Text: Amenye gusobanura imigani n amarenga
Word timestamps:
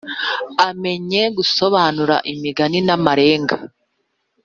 Amenye 0.67 1.21
gusobanura 1.37 2.15
imigani 2.33 2.79
n 2.87 2.89
amarenga 2.95 3.57